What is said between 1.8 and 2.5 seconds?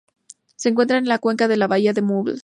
de Mobile.